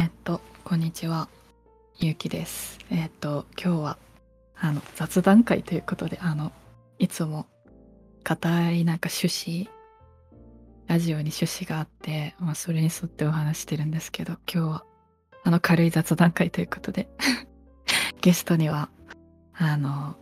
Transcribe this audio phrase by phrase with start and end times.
[0.00, 1.28] えっと、こんにちは。
[1.98, 2.78] ゆうきです。
[2.90, 3.98] えっと、今日は、
[4.58, 6.52] あの、雑談会ということで、あの、
[6.98, 7.44] いつも、
[8.22, 9.68] 硬いなんか趣旨、
[10.86, 14.84] ラジオに趣旨があって、まあ、それに沿ってお話してるんですけど、今日は、
[15.44, 17.10] あの、軽い雑談会ということで、
[18.22, 18.88] ゲストには、
[19.52, 20.16] あの、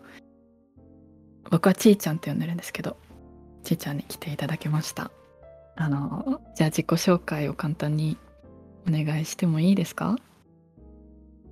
[1.52, 2.96] 僕はちーちゃんって呼んでるんですけど、
[3.62, 5.12] ちーちゃんに来ていただきました。
[5.76, 8.18] あの、じゃあ自己紹介を簡単に
[8.86, 10.16] お願いしてもいいですか？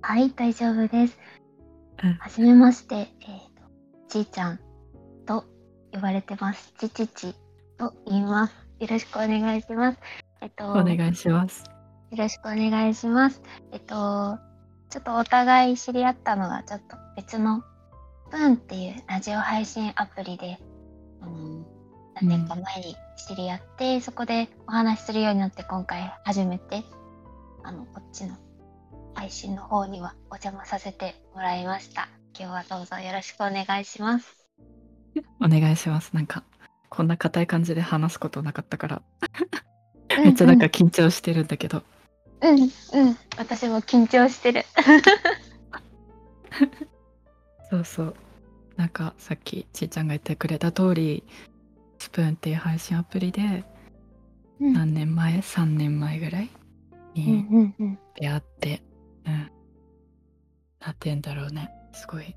[0.01, 1.17] はい、大丈夫です。
[2.03, 3.63] うんはじめまして、えーと、
[4.07, 4.59] ちーちゃん
[5.25, 5.43] と
[5.91, 6.73] 呼ばれてます。
[6.79, 7.35] ちちち
[7.77, 8.53] と言います。
[8.79, 9.99] よろしくお願いします。
[10.41, 11.63] えっと、お願いします。
[12.11, 13.41] よろしくお願いします。
[13.71, 14.37] えっと、
[14.89, 17.63] ちょっとお互い知り合ったのがちょっと別の
[18.29, 20.59] スプーンっていうラジオ配信アプリで、
[21.21, 21.65] うん、
[22.21, 22.95] 何年か前に
[23.27, 26.83] 知り合って、そこでお話しするようになって今回初めて
[27.67, 28.33] あのこっちの
[29.13, 32.07] 配信の方にはお邪魔させてもらいました。
[32.33, 34.47] 今日はどうぞよろしくお願いします。
[35.41, 36.13] お願いします。
[36.13, 36.45] なんか、
[36.87, 39.01] こんな硬い感じで話すことなかったから、
[40.23, 41.83] めっちゃなんか緊張してるんだけど、
[42.39, 42.63] うんうん、う
[43.09, 44.63] ん、私も緊張してる。
[47.69, 48.15] そうそう。
[48.77, 51.25] なんかさっきちーちゃんが言ってくれた通り、
[51.99, 53.65] スプーンっていう配信アプリで
[54.61, 56.49] うん何年前 ?3 年前ぐらい？
[57.17, 57.99] うんにうんうん。
[58.15, 58.83] 出会って、
[59.25, 59.51] うん。
[60.79, 61.69] なんて言うんだろうね。
[61.93, 62.35] すごい。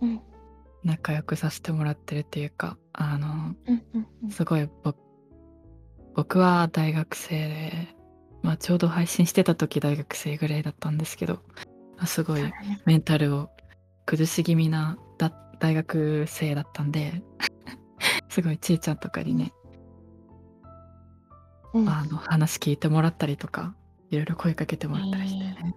[0.00, 0.20] うん。
[0.84, 4.30] 仲良くさせてもらってるっていうか、あの、うんうんうん。
[4.30, 4.94] すごいぼ
[6.14, 7.88] 僕は大学生で、
[8.42, 11.34] まあ、ちょうど配信してた時大学生ぐらいだったんですけど、
[11.96, 12.52] まあすごい
[12.84, 13.50] メンタルを
[14.04, 17.22] 崩し気味なだ大学生だったんで
[18.28, 19.52] すごいちーちゃんとかにね、
[21.72, 21.88] うん。
[21.88, 23.74] あの話聞いてもらったりとか
[24.12, 25.74] いろいろ声かけてもらったりしてね、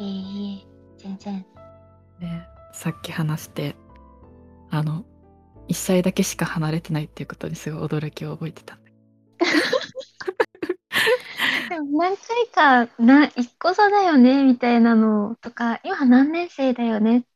[0.00, 0.66] いいいい
[0.96, 1.44] 全然。
[2.18, 2.26] で
[2.72, 3.76] さっき話して
[4.70, 5.04] あの
[5.68, 8.78] 1歳だけしか離れてないっていうことにすごい驚きを覚えてた
[11.68, 17.26] でも何回かな一個差だよねみたいなのとか今何年生だよね。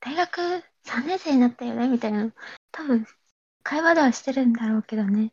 [0.00, 0.40] 大学
[0.84, 2.32] 3年生になったよねみたいなの。
[2.72, 3.06] 多分
[3.62, 5.32] 会話ではしてるんだろうけどね。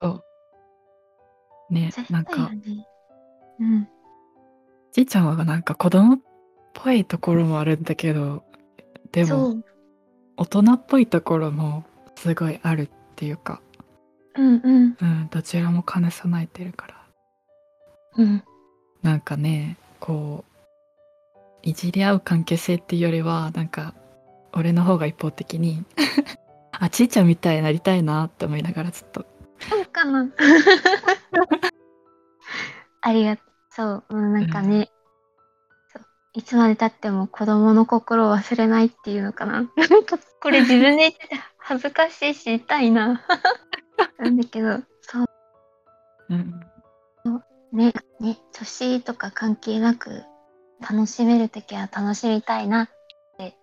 [0.00, 0.24] そう
[1.72, 2.50] ねなんか
[3.60, 3.88] うん。
[4.92, 6.18] ちーちゃんはなんか子供っ
[6.74, 8.44] ぽいところもあるんだけど
[9.10, 9.62] でも
[10.36, 11.84] 大人っぽいところも
[12.16, 13.60] すごいあるっていうか、
[14.34, 14.96] うんうん。
[15.00, 16.94] うん、どちらも兼ね備えてるから。
[18.16, 18.44] うん。
[19.02, 20.52] なんかねこう
[21.62, 23.94] いじり合う関係性っていうよりはなんか
[24.52, 25.84] 俺の方が一方的に
[26.72, 29.26] あちーちゃんみたいになりたいなって思いながらずっと
[29.92, 30.28] かな。
[33.02, 34.90] ありがとうそううんなんかね、
[35.92, 36.02] そう
[36.34, 39.52] いつまでたっても子供の心を忘れないっていうのかな。
[39.52, 43.22] なんかこれ自分で言ってて恥ずかしいし痛いな。
[44.18, 45.26] なんだけどそう。
[46.30, 46.60] うん
[47.72, 50.24] ねね年とか関係なく
[50.80, 52.88] 楽しめる時は楽しみたいなっ
[53.38, 53.56] て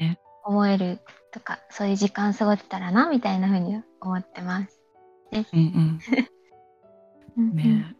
[0.00, 0.18] ね。
[0.44, 0.98] 思える
[1.30, 4.81] とか、そういう時間過ごせたらなみたいな風に思ってます。
[5.32, 6.00] うんうん
[7.36, 7.54] うん。
[7.54, 7.96] ね。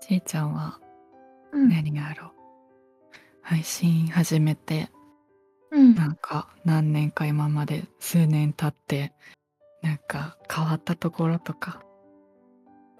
[0.00, 0.80] ちーちゃんは
[1.52, 1.68] うん。
[1.68, 2.26] 何があろ？
[2.28, 2.30] う
[3.42, 4.90] 配信始めて
[5.70, 5.94] うん。
[5.94, 9.12] なんか何年か今まで数年経って
[9.82, 11.82] なんか変わったところとか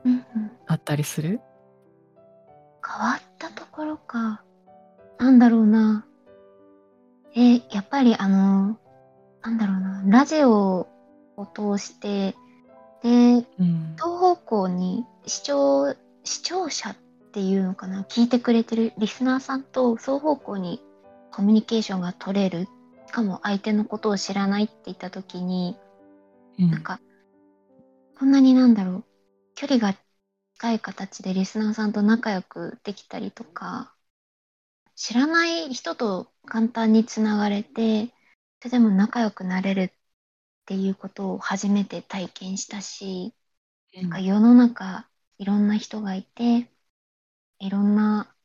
[0.04, 0.22] うんうん。
[0.66, 1.40] あったりする？
[2.86, 4.44] 変わったところか。
[5.18, 6.06] なんだろうな。
[7.34, 8.78] えーやっぱりあの、
[9.42, 10.02] なんだろうな。
[10.06, 10.86] ラジオ
[11.36, 12.36] を通して、
[13.04, 15.94] で、うん双方向に視聴、
[16.24, 16.96] 視聴者っ
[17.32, 18.02] ていうのかな？
[18.02, 20.82] 聞いてくれてるリスナーさんと双方向に
[21.30, 22.66] コミュニケーションが取れる。
[23.06, 25.76] しかも相手のことを知らないって言った時に、
[26.58, 27.00] うんなんか、
[28.18, 29.04] こんなになんだろう、
[29.54, 29.96] 距離が
[30.56, 33.94] 近い形でリスナーさんと仲良くできたりとか、
[34.96, 38.06] 知らない人と簡単につながれて、
[38.60, 39.92] それでも仲良くなれる
[40.64, 43.34] っていうことを初めて体験したし、
[43.94, 45.08] なんか世の中
[45.38, 46.70] いろんな人がいて、
[47.60, 48.36] いろんな、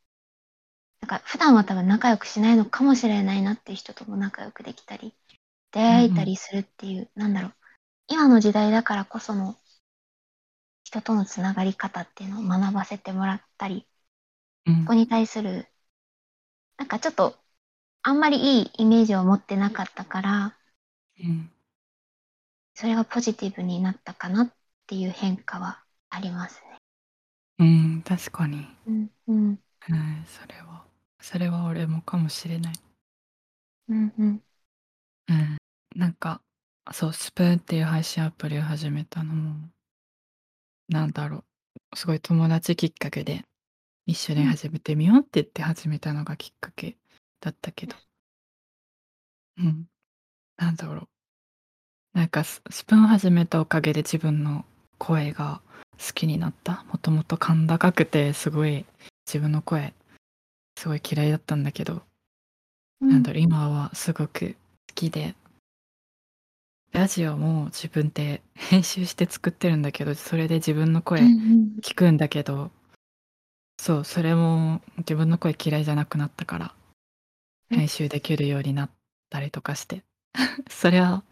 [1.02, 5.14] なんか普段は多分仲良くしないのかもしれないなっていう人とも仲良くできたり、
[5.72, 7.54] 出会えたりするっていう、なんだろう、
[8.08, 9.56] 今の時代だからこその
[10.84, 13.86] 人とのつながり方っていうのを学ばせてもらったり、
[14.66, 14.86] うん。
[14.86, 15.68] ここに対する、
[16.78, 17.36] なんかちょっと
[18.02, 20.58] あんまりいいイメージを持ってなかったから、
[21.20, 21.50] うん
[22.74, 24.52] それがポジティブになったかなっ
[24.86, 26.78] ていう変化はありますね。
[27.58, 29.60] うん確かに、うんうん。
[29.88, 30.84] うん、それは。
[31.20, 32.74] それは俺もかもしれない。
[33.88, 34.42] うんうん。
[35.28, 35.58] うん。
[35.94, 36.40] なんか
[36.92, 39.68] そうスプーンっていう配信アプリを始めたのも
[40.88, 41.44] なんだろ
[41.92, 41.96] う。
[41.96, 43.44] すごい友達きっかけで
[44.06, 46.96] 一緒に始めてみようって言って始めたのがきっかけ
[47.40, 47.96] だったけど。
[49.58, 49.86] うん。
[50.56, 51.08] なんだろう
[52.14, 54.64] なんかススプーンを始めたおかげで自分の
[54.98, 55.60] 声が
[55.98, 56.84] 好きになった。
[56.90, 58.84] もともと甲高くてすごい
[59.26, 59.94] 自分の声
[60.76, 62.02] すごい嫌いだったんだけど、
[63.00, 64.56] なんだろう今はすごく
[64.88, 65.34] 好きで。
[66.92, 71.76] ラジオも自分で 編集して作ってるんだけどそれで自分の声うんうん。
[71.80, 72.72] 聞くんだけど、
[73.78, 76.74] そうそれも自分の声嫌いじゃなくなったから
[77.70, 78.90] うん編集できるようになっ
[79.28, 80.02] たりとかして。
[80.68, 81.22] それは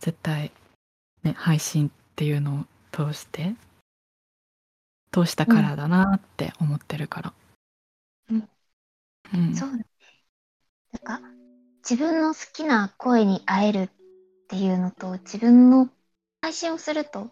[0.00, 0.52] 絶対
[1.22, 3.54] ね配信っていうのを通して
[5.16, 7.32] 通したからだなって思ってるから。
[8.30, 8.48] うん。
[9.34, 9.54] うん。
[9.54, 9.86] そうだね。
[11.04, 11.28] なんか、
[11.88, 13.90] 自分の好きな声に会えるっ
[14.48, 15.88] ていうのと、自分の
[16.42, 17.30] 配信をすると、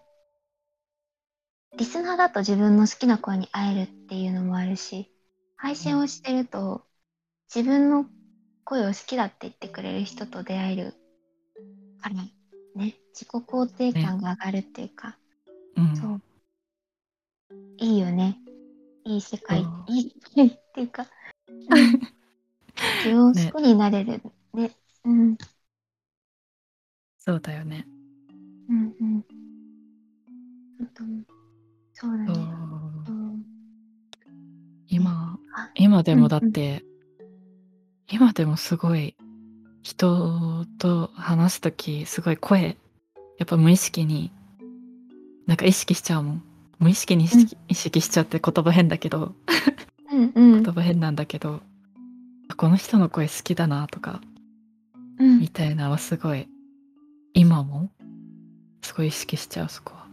[1.76, 5.10] リスナーだと自分の好きな声に会えるっていうのもあるし、
[5.56, 6.86] 配信をしてると、
[7.54, 8.06] 自分の
[8.64, 10.94] 声を好きだって言ってくれる人と出会える
[12.00, 12.14] から、
[12.74, 15.16] ね、自己肯定感が上がるっていうか、
[15.76, 16.20] うんそう。
[17.78, 18.38] いいよね。
[19.04, 21.06] いい世界いい世界っていうか、
[21.70, 22.14] うん
[23.04, 24.20] 自分を好きになれる
[24.54, 24.70] ね。
[25.04, 25.36] うん、
[27.18, 27.86] そうだよね
[28.68, 29.24] うん、うん。
[31.92, 32.32] そうだね。
[33.08, 33.44] うん、
[34.88, 36.84] 今あ今でもだっうんうんて、
[38.10, 39.16] 今でもすごい
[39.96, 42.76] 人と話す時すごい声
[43.38, 44.32] やっぱ無意識に
[45.46, 46.42] なんか意識しちゃうもん。
[46.78, 49.34] 無意識に意識,、意識しちゃって言葉変だけど
[50.10, 50.62] うん、うん。
[50.62, 51.60] 言葉変なんだけど、
[52.48, 54.20] あこの人の声好きだなとか
[55.18, 55.40] うん。
[55.40, 56.48] みたいなのはすごい
[57.34, 57.90] 今も
[58.82, 60.06] すごい意識しちゃうそこは。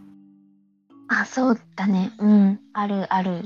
[1.08, 2.12] あ、そうだね。
[2.18, 3.42] うん、あるある。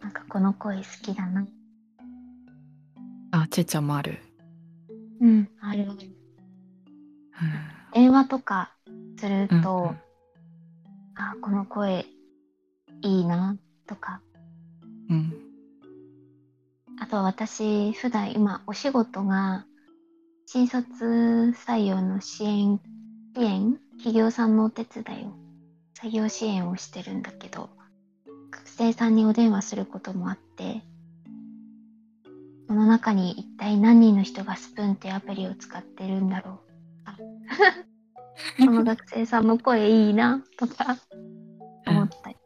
[0.00, 1.46] なんかこの声好きだな。
[3.30, 4.18] あちいちゃんもある、
[5.20, 5.86] うん、ある。
[7.92, 8.72] 電話とか
[9.18, 9.94] するうんと、
[11.14, 12.06] あ、この声
[13.02, 13.56] いいな
[13.86, 14.20] とか、
[15.08, 15.32] うん。
[17.00, 19.66] あとは私、普段今お仕事が
[20.46, 22.80] 新卒採用の支援、
[23.36, 25.32] 支援企業さんのお手伝いを、
[25.94, 27.70] 作業支援をしてるんだけど、
[28.50, 30.82] 学生さんにお電話することもあって、
[32.66, 36.58] その中に一体何人の人がスプーンってアプリを使ってるんだろう。
[37.04, 37.16] あ。
[38.58, 40.98] この学生さんの声いいなとか。
[41.86, 42.36] 思ったり。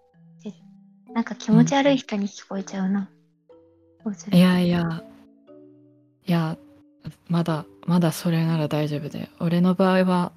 [1.14, 3.08] なんか気持ち悪い人に聞こえちゃうな。
[4.04, 4.32] そうする？
[4.32, 5.02] といやいや。
[6.26, 6.58] いや
[7.28, 10.32] まだまだそれなら大丈夫で俺の場合は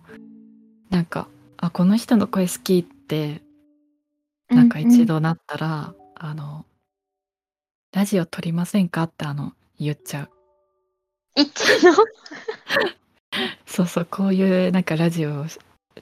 [0.90, 3.42] なんかあこの人の声好きって
[4.50, 6.66] なんか一度なったら、あの
[7.94, 9.54] ラジオ撮りませんかってあの
[9.86, 10.30] 言っちゃう。
[11.36, 11.98] 言ってるの？
[13.66, 15.60] そうそうこういうなんかラジオをし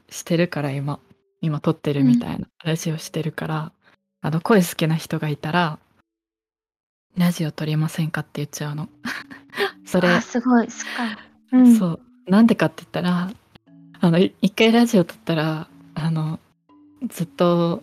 [0.09, 0.99] してるから今。
[1.41, 3.71] 今撮ってるみたいな、ラジオしてるから。
[4.21, 5.79] あの声好きな人がいたら
[7.17, 8.89] ラジオ撮りませんかって言っちゃうの。
[9.85, 11.17] それあ、すごい、すっか。
[11.53, 11.75] うん。
[11.75, 11.99] そう。
[12.27, 13.31] なんでかって言ったら
[14.01, 16.39] あのい一回ラジオ撮ったらあの
[17.07, 17.81] ずっと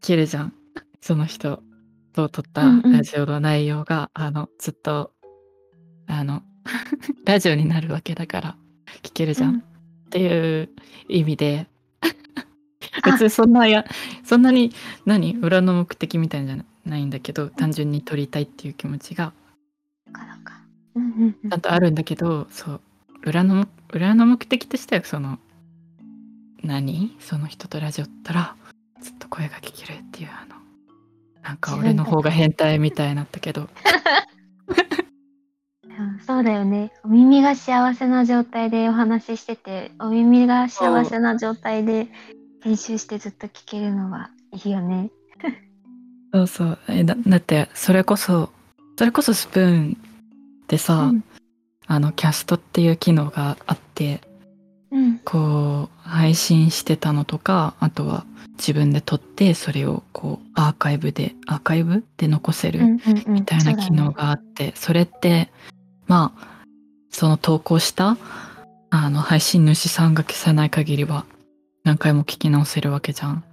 [0.00, 0.52] 切るじゃん。
[1.00, 1.62] その人
[2.14, 5.12] と撮ったラジオの内容が、あのずっと
[6.06, 6.42] あの
[7.26, 8.56] ラジオになるわけだから
[9.02, 9.58] 聞けるじゃん、うん。
[9.58, 9.62] っ
[10.10, 10.70] ていう
[11.08, 11.66] 意味で。
[13.02, 13.84] あ別にそんなや
[14.22, 14.72] そんなに
[15.04, 19.32] 何裏の目的みたいじゃないんだけど単純に撮りたいっていう気持ちが。
[20.94, 22.80] ちゃんとあるんだけど、そう
[23.26, 25.40] 裏の裏の目的としてはその
[26.62, 27.16] 何？
[27.18, 28.56] その人とラジオったら
[29.00, 30.53] ずっと声が聞けるっていうあの
[31.44, 33.68] なんか俺の方が変態みたいになったけど
[35.98, 36.92] うんそうだよね。
[37.04, 42.08] お耳が幸せな状態でお話ししてて、お耳が幸せな状態で
[42.62, 45.10] 編集してずっと聞けるのはいいよね。
[46.32, 48.50] そうそうえだだってそれこそ
[48.98, 49.96] それこそスプーン
[50.66, 51.24] でさ、うん
[51.86, 54.33] あのキャストっていう機能があってうん。
[55.24, 58.24] こう配信してたのとかあとは
[58.58, 63.34] 自分で撮ってそれをこうアーカイブでアーカイブで残せる、うんうんうん。
[63.34, 65.50] みたいな機能があってそ,、れって
[66.06, 66.64] まあ
[67.10, 68.16] その投稿した
[68.90, 71.26] あの配信主さんが消さない限りは
[71.82, 73.44] 何回も聞き直せるわけじゃん。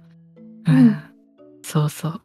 [0.66, 0.96] うん
[1.62, 2.20] そうそう。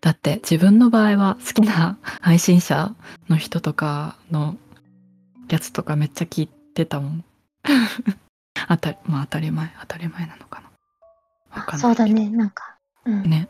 [0.00, 2.94] だって自分の場合は好きな 配信者
[3.28, 4.56] の人とかの
[5.48, 7.24] やつとかめっちゃ聞いてたもん。
[8.68, 10.70] 当たりまあ当たり前当たり前なのかな。
[11.58, 12.78] わかんないそうだね、なんか。
[13.04, 13.30] うん。
[13.30, 13.48] ね。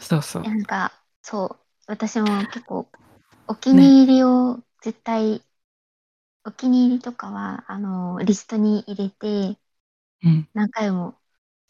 [0.00, 0.44] そうそう。
[0.44, 0.92] なんか、
[1.22, 1.66] そう。
[1.86, 2.90] 私も結構、
[3.46, 5.44] お気に入りを絶対、
[6.44, 9.60] お気に入りとかは、あの、リストに入れて、
[10.22, 10.48] うん。
[10.54, 11.20] 何回も、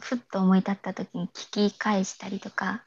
[0.03, 2.87] ふっと思い立った時に聞き返したりとか、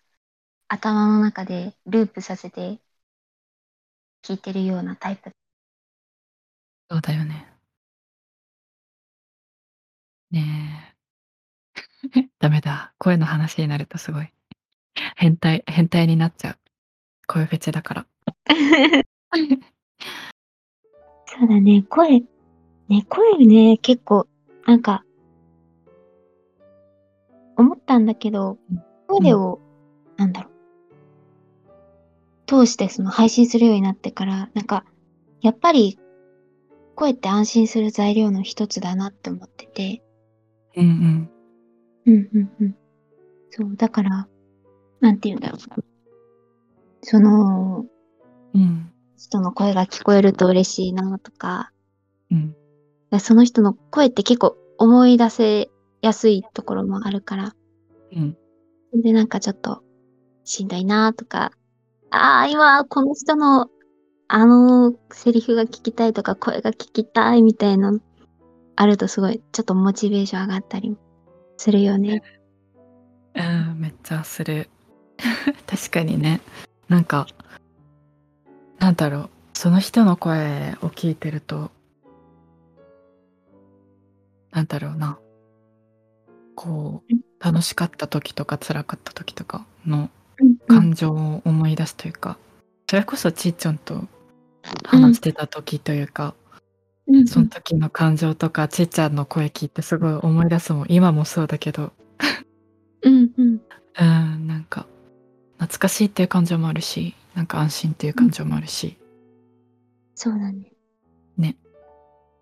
[0.69, 2.81] 頭の中でループさせて
[4.23, 5.31] 聞いてるようなタイプ。
[6.89, 7.50] そうだよね。
[10.31, 10.95] ね
[12.15, 12.29] え。
[12.39, 12.93] ダメだ。
[12.97, 14.31] 声の話になるとすごい。
[15.15, 16.57] 変態、変態になっちゃう。
[17.27, 18.07] 声フェチだから。
[21.27, 22.21] そうだね、声、
[22.89, 24.27] ね、声ね、結構、
[24.65, 25.05] なんか、
[27.55, 28.57] 思ったんだけど、
[29.07, 29.61] 声を、
[30.17, 30.53] なんだろう、
[32.45, 34.83] 通してその配信するようになってから、なんか、
[35.41, 36.00] やっぱり、
[36.95, 40.03] 声って安心する材料の一つだなって思ってて、
[40.75, 41.29] うんうん。
[42.05, 42.75] うんうんうん。
[43.49, 44.27] そう、だから、
[44.99, 45.83] なんて言うんだろう。
[47.01, 47.85] その、
[48.53, 48.91] うん。
[49.17, 51.71] 人の声が聞こえると嬉しいなとか、
[52.31, 52.55] うん。
[53.19, 55.69] その人の声って結構思い出せ
[56.01, 57.55] やすいところもあるから、
[58.13, 58.37] うん。
[59.01, 59.83] で、なんかちょっと
[60.43, 61.51] しんどいなとか、
[62.09, 63.69] ああ、今この人の
[64.27, 67.99] あのセリフが聞きたいとか声が聞きたいみたいなの
[68.75, 70.95] あるとすごいちょっとモチベーション上がったり
[71.57, 72.21] するよね。
[73.35, 74.69] うん、めっちゃする。
[75.67, 76.41] 確かにね。
[76.89, 77.27] なんか、
[78.79, 79.29] なんだろう。
[79.53, 81.71] その人の声を聞いてると、
[84.51, 85.19] なんだろうな。
[86.55, 90.09] こう、楽しかった時とか辛かった時とかの
[90.39, 92.37] うん感情を思い出すというか、
[92.89, 94.07] それこそちっちゃんと
[94.83, 96.40] 話してた時というか、うん
[97.27, 101.91] その時の感情とかちっちゃんの声聞いてすごい思い出すもん今もそうだけど
[103.01, 103.61] うんうん
[103.99, 104.87] うんなんか
[105.57, 108.97] 懐かしいっていう感情もあるしなんか安心っていう感情もあるし、
[110.15, 110.71] そうだね。
[111.37, 111.57] ね。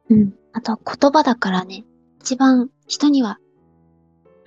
[0.09, 0.33] うん。
[0.53, 1.85] あとは言葉だからね、
[2.21, 3.39] 一番人には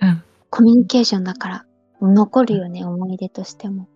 [0.01, 1.65] うんコミュニケーションだから
[2.01, 3.87] 残るよね、思い出としても、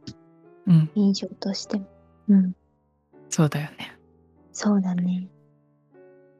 [0.67, 1.87] うん印象としても。
[2.29, 2.55] うん。
[3.29, 3.97] そうだよね
[4.53, 5.27] そうだね。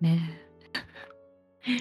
[0.02, 0.42] ね。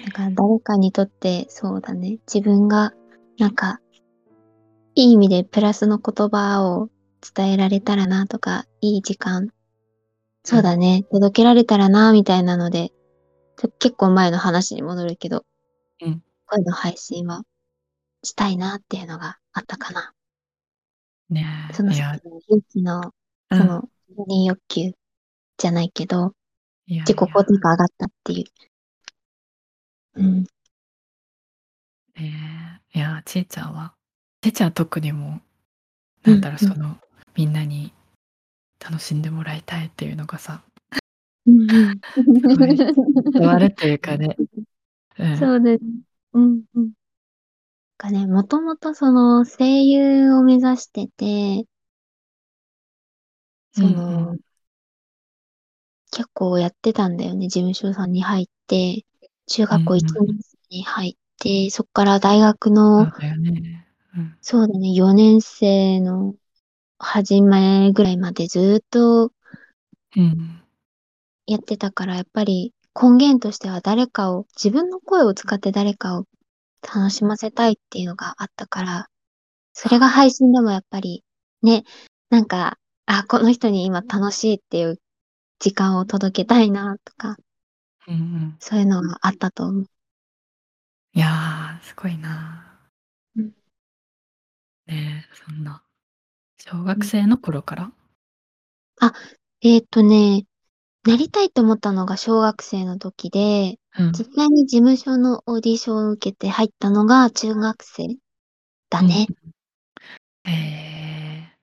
[0.05, 2.19] だから誰かにとってそうだね。
[2.31, 2.93] 自分が
[3.37, 3.79] なんか
[4.95, 6.89] いい意味でプラスの言葉を
[7.35, 9.49] 伝えられたらなとか、いい時間、
[10.43, 12.93] そうだね、届けられたらなみたいなので、
[13.79, 15.45] 結構前の話に戻るけど、
[16.01, 16.23] うん。
[16.45, 17.43] 声の配信は
[18.23, 20.13] したいなっていうのがあったかな。
[21.29, 22.19] ねその勇
[22.69, 23.13] 気の、
[23.51, 23.57] うん。
[23.57, 23.83] その、
[24.15, 24.93] 承認欲求
[25.57, 26.33] じゃないけど、
[26.87, 30.21] いや自己肯定感上がったっていう。
[30.21, 30.47] うん。
[32.15, 33.93] ねいやちいちゃんは
[34.41, 35.41] ちいちゃんは特にも
[36.25, 36.97] うなんだろう、その
[37.35, 37.93] みんなに
[38.79, 40.63] 楽しんでもらいたいっていうのがさ
[41.45, 41.67] うん
[43.33, 44.35] 伝わるっていうかね、
[45.19, 45.83] うん、そうです。
[46.33, 46.91] うんうん。
[47.97, 51.67] かね、もともとその声優を目指してて、
[53.73, 54.46] その、うんうん
[56.17, 57.47] 結構やってたんだよね。
[57.47, 59.05] 事務所さんに入って、
[59.45, 60.35] 中学校1うんうん。
[60.37, 66.33] 年生に入って、そっから大学そのう、だよね、うん、そうだね、4年生の
[66.97, 69.31] 初めぐらいまでずっと
[70.15, 70.59] うん。
[71.45, 76.25] やってたから、やっぱり根源としては誰かを、自分の声を使って誰かを
[76.81, 79.07] 楽しませたいっていうのがあったから、
[79.73, 81.23] それが配信でもやっぱり
[81.61, 81.83] ね、
[82.31, 84.99] なんか、あ、この人に今楽しいっていう
[85.59, 87.37] 時間を届けたいなとか、
[88.07, 88.57] うんうん。
[88.59, 89.85] そういうのがあったと思う。
[91.13, 92.79] いやーすごいな。
[93.35, 93.45] うん。
[94.85, 95.83] ねえそんな。
[96.59, 97.91] 小学生の頃から、
[99.61, 100.45] えーっとね、
[101.03, 104.11] なりたいと思ったのが小学生の時で、うん。
[104.11, 108.17] 実際に事務所のオーディションを受けて入ったのが中学生
[108.89, 109.27] だね。
[109.29, 111.57] うんえー、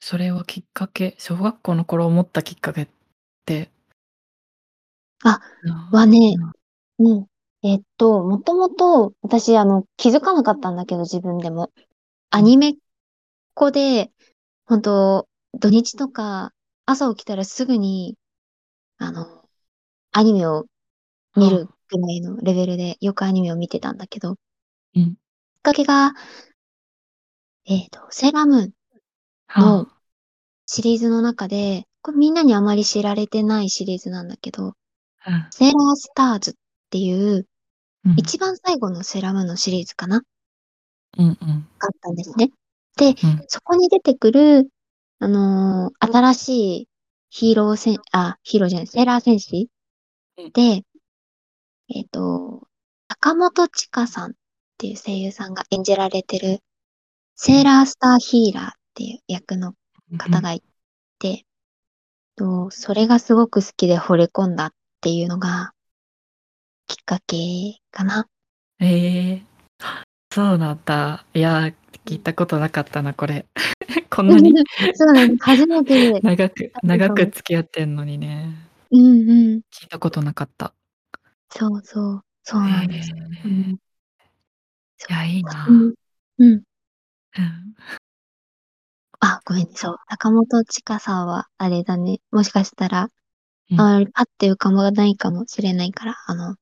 [0.00, 3.01] それはきっかけ小学校の頃思ったきっかけって
[5.24, 6.36] あなはね
[6.98, 7.26] うん。
[7.62, 11.70] えっと、もともと、私、あの、気づかなかったんだけど、自分でも。
[12.30, 12.74] アニメっ
[13.54, 14.10] 子で、
[14.64, 16.52] 本当土日とか、
[16.86, 18.16] 朝起きたらすぐに、
[18.98, 19.48] あの、
[20.10, 20.66] アニメを
[21.36, 24.36] 見るぐらいのレベルで、よくアニメを見てたんだけど、
[24.96, 25.14] うん。
[25.14, 25.16] きっ
[25.62, 26.14] かけが、
[27.66, 28.72] ええっ、と、セーラームーン
[29.60, 29.86] の
[30.66, 34.74] シリーズの中で、これみんなにあまり知られてないシリーズなんだけど、
[35.26, 35.46] うん。
[35.50, 36.54] セーラースターズっ
[36.90, 37.46] ていう、
[38.04, 38.14] うん。
[38.16, 40.22] 一番最後のセーラームのシリーズかな？
[41.18, 41.36] うんうん。
[41.78, 42.50] があったんですね。
[42.96, 43.14] で、うん。
[43.46, 44.68] そこに出てくる、
[45.20, 46.48] あのー新し
[46.82, 46.88] い
[47.30, 49.70] ヒーロー戦、あ、ヒーローじゃない、セーラー戦士
[50.38, 50.50] うん。
[50.52, 50.82] で、
[51.94, 52.66] えっ、と、
[53.08, 54.34] 坂本千佳さんっ
[54.78, 56.58] ていう声優さんが演じられてる、
[57.36, 59.74] セーラースターヒーラーっていう役の
[60.18, 60.66] 方がいて、
[62.36, 65.72] とそれがすごく好きで惚れ込んだっていうのが、
[66.86, 68.28] きっかけかな。
[68.80, 69.42] ええ
[70.32, 71.26] そうなんだ。
[71.34, 71.72] いや、
[72.06, 73.46] 聞いたことなかったな、これ。
[74.10, 74.54] こんなに
[74.94, 75.44] そうなんです。
[75.44, 76.20] 初めて。
[76.24, 78.48] 長く、長く付き合ってんのにね。
[78.90, 79.60] うんうん。
[79.70, 80.74] 聞いたことなかった。
[81.50, 82.24] そうそう。
[82.44, 83.10] そうなんです。
[83.10, 83.78] へえうん、い
[85.08, 85.66] や、いいな。
[85.68, 85.94] うん。
[86.38, 86.62] うん。
[89.22, 89.70] うんあ、ごめんね。
[89.74, 89.96] そう。
[90.10, 92.20] 坂本千佳さんは、あれだね。
[92.32, 93.08] もしかしたら、
[93.70, 96.56] うんあまりパッて浮かばないかもしれないから、あの、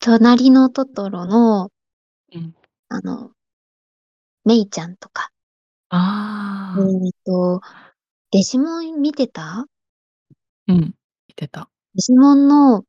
[0.00, 1.70] 隣のトトロの、
[2.34, 2.56] うん
[2.88, 3.30] あの、
[4.44, 5.30] メイちゃんとか、
[5.90, 7.60] ああ、えっと、
[8.32, 9.66] デジモン見てた？
[10.66, 10.94] うん。
[11.28, 11.68] 見てた。
[11.94, 12.84] デジモンの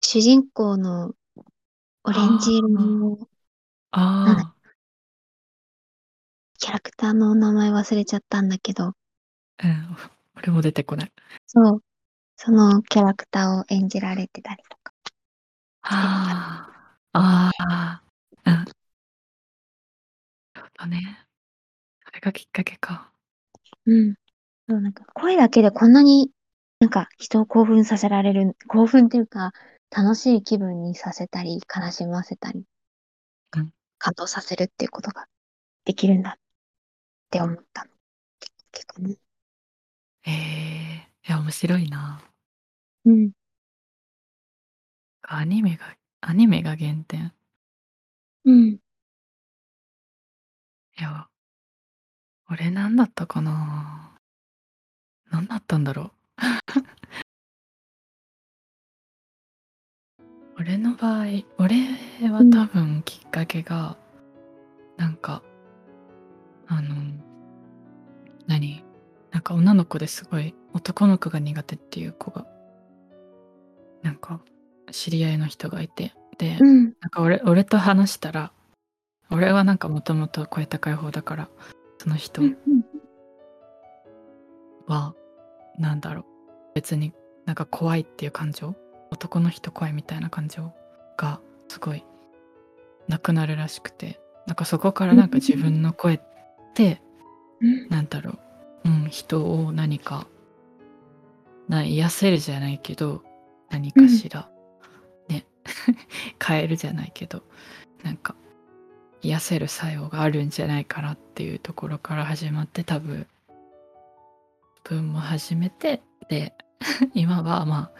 [0.00, 1.12] 主人公の
[2.04, 3.18] オレンジ色の
[3.90, 4.54] あ
[6.58, 8.92] キャラクターの名前忘れちゃったんだけど、
[9.58, 9.96] あ、うん。
[10.36, 11.12] 俺も出てこない。
[11.46, 11.82] そう。
[12.36, 14.92] そのキャラクターを演じられてたりとか。
[15.82, 16.68] あ
[17.12, 18.02] あ、ああ、
[18.46, 18.54] うん。
[18.54, 18.72] なる
[20.78, 21.26] ほどね。
[22.06, 23.12] それがきっかけか。
[23.86, 24.14] うん。
[24.68, 26.30] そう、なんか声だけでこんなに
[26.80, 29.52] なんか人を興奮させられる、興奮っていうか、
[29.90, 32.64] 楽しい気分にさせたり、悲しませたり、
[33.52, 35.28] うん感動させるっていうことが
[35.84, 36.40] できるんだっ
[37.30, 37.90] て思ったの。
[38.72, 39.16] 結構ね。
[40.26, 42.20] ええいや、面白いな。
[43.04, 43.32] うん。
[45.22, 47.32] アニメが、アニメが原点。
[48.44, 48.78] うん。
[50.98, 51.28] いや、
[52.50, 54.18] 俺何だったかな。
[55.30, 56.12] 何だったんだろう。
[60.58, 61.26] 俺の場合、
[61.58, 61.76] 俺
[62.30, 63.96] は多分きっかけが、
[64.96, 65.42] なんか、
[66.68, 66.94] あの、
[68.46, 68.84] 何？
[69.30, 72.46] なんか女の子ですごい男の子が苦手っていう子が、
[74.02, 74.40] なんか
[74.90, 76.84] 知り合いの人がいて、で、うん。
[76.84, 78.52] なんか俺俺と話したら
[79.30, 81.48] 俺はなんかもともと声高い方だから
[81.98, 82.56] その人うん。
[84.86, 85.14] は
[85.78, 86.24] なんだろう
[86.74, 87.12] 別に
[87.44, 88.74] なんか怖いっていう感情
[89.10, 90.72] 男の人怖いみたいな感情
[91.16, 92.04] がすごい
[93.08, 96.20] なくなるらしくてなんかそこからなんか自分の声っ。
[97.90, 98.38] なんだろ
[98.84, 100.26] う、うん、人を何か
[101.68, 103.22] な癒せるじゃないけど
[103.70, 104.48] 何かしら、
[105.28, 105.44] ね。
[106.42, 107.42] 変えるじゃないけど
[108.02, 108.34] なんか
[109.20, 113.26] 癒せる作用があるんじゃないかなっていうところから始まって多分。
[114.88, 116.54] 自分も始めてで
[117.12, 117.90] 今はま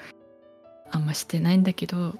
[0.91, 2.19] ああんましてないんだけど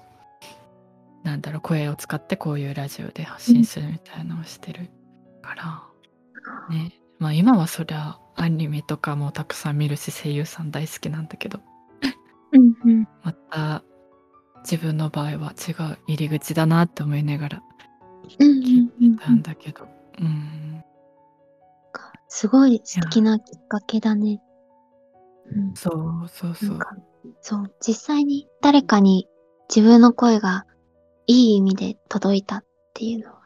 [1.23, 4.89] なんだろう声を使ってこういうラジオで発信するみたいなのをしてる
[5.41, 5.88] から、
[6.69, 11.59] ねまあ今はそりゃアニメとかもたくさん見るし声優さん大好きなんだけど
[12.51, 12.73] うん。
[12.85, 13.07] うん。
[13.23, 13.83] また
[14.63, 17.63] 自分の場合は違う入り口だなって思いながら
[18.39, 18.59] うん。
[18.59, 19.87] 聞うんいてたんだけど
[20.19, 20.83] うん
[22.29, 24.39] すごい素敵なきっかけだね。
[25.51, 25.73] うん。
[25.75, 26.79] そうそうそう
[27.41, 29.27] そう、実際に誰かに
[29.67, 30.65] 自分の声が
[31.25, 33.41] いい意味で届いたっていうのは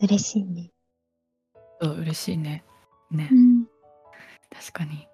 [0.00, 0.69] 嬉しいね。
[1.80, 2.64] そう嬉しいね。
[3.10, 3.24] ね。
[3.24, 3.64] ん。
[4.50, 5.06] 確かに。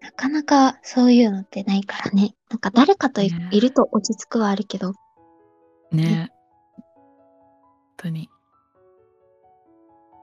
[0.00, 2.34] なかなかそういうのってないからね。
[2.50, 3.48] なんか誰かとい,、ね。
[3.60, 4.94] ると落ち着くはあるけど。
[5.92, 6.30] ね。
[6.74, 6.84] 本
[7.96, 8.28] 当に。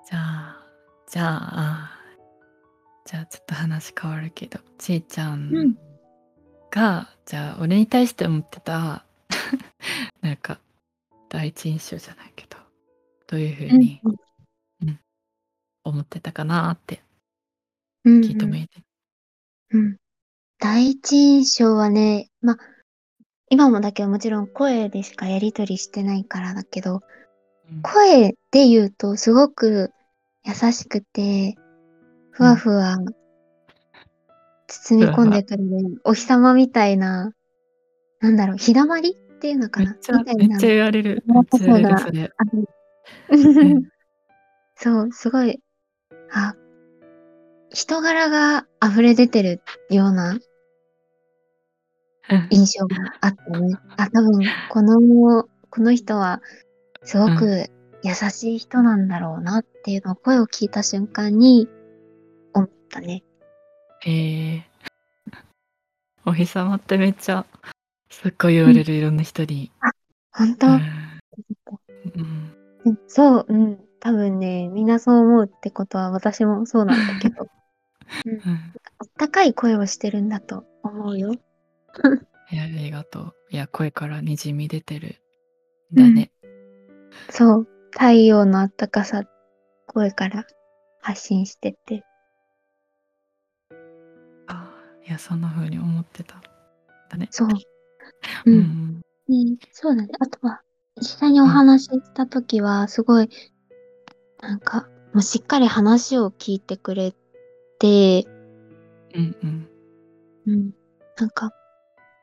[0.10, 0.68] じゃあ
[1.08, 2.00] じゃあ
[3.06, 4.60] じゃあちょっと話変わるけど。
[4.78, 5.76] ちいちゃんうん。
[6.72, 9.06] が、じゃあ俺に対して思ってた
[10.22, 10.60] なんか
[11.30, 12.58] 第一印象じゃないけど
[13.34, 14.00] どういうふうに
[15.84, 17.02] 思ってたかなって
[18.06, 18.68] うん聞いてもいい、
[19.72, 19.98] うん。
[20.60, 22.58] 第一印象はね、まあ、
[23.50, 27.02] 今もだけどもちろん声でしかやりとりしてないからだけど、
[27.72, 27.82] うん。
[27.82, 29.92] 声で言うとすごく
[30.46, 31.56] 優しくて、
[32.30, 33.00] ふわふわ
[34.68, 37.34] 包み込んでくれる、お日様みたいな、
[38.20, 39.92] なんだろう、日だまりっていうのかな？
[39.92, 40.22] めっちゃ
[40.60, 41.24] 言われる。
[41.26, 42.10] めっ柔らかちゃ言われるさがそ
[42.54, 42.66] うん
[44.76, 45.60] そう、すごい、
[46.32, 46.56] あ、
[47.70, 50.40] 人柄が溢れ出てるような
[52.30, 52.48] うん。
[52.52, 53.76] 印象があったね。
[53.98, 56.42] あ、多分、この、この人は、
[57.04, 57.66] すごく
[58.04, 61.68] 優しい人なんだろうなっていうのを声を聞いた瞬間に
[62.54, 63.24] 思ったね。
[64.02, 64.64] へえ
[66.26, 67.46] お日様ってめっちゃ
[68.10, 69.72] すっごい言われるいろんな人に。
[70.32, 70.82] 本当、うん。
[72.16, 72.53] うん
[72.86, 73.80] うんそう、うん。
[74.00, 77.48] 多分ね、みんなそう思うってことは私もそうなんだけど、
[78.26, 78.42] うん
[79.00, 81.34] あったかい声をしてるんだと思うよ。
[82.52, 83.34] いやありがとう。
[83.50, 85.22] いや声からにじみ出てる
[85.94, 86.32] んだね。
[87.30, 87.68] そう。
[87.92, 89.24] 太陽のあったかさ、
[89.88, 90.46] 声から
[91.02, 92.04] 発信してて。
[94.48, 94.74] あ
[95.08, 96.42] いやそんな風に思ってた。
[97.10, 97.28] だね。
[97.32, 97.48] そう。
[97.48, 97.54] う
[98.46, 98.58] うん。
[98.60, 100.10] んねそうだね。
[100.20, 100.62] あとは、
[100.98, 103.30] 実際にお話ししたときは、すごい、
[104.42, 107.14] なんか、もうしっかり話を聞いてくれ
[107.80, 108.26] て、
[109.14, 109.70] うんうん
[110.48, 110.72] うん。
[111.18, 111.52] なんか、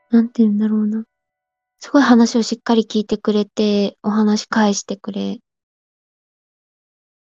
[0.09, 1.03] なんて言うんだろうな。
[1.79, 5.39] すごい話をしっかり聞いてくれて、お話返してくれ